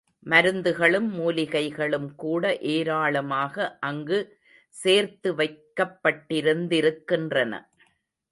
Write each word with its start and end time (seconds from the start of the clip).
மருந்துகளும் 0.25 1.11
மூலிகைகளும் 1.11 2.15
கூட 2.15 2.57
ஏராளமாக 2.69 3.77
அங்கு 3.79 4.39
சேர்த்து 4.75 5.33
வைக்கப்பட்டிருந்திருக்கின்றன. 5.33 7.69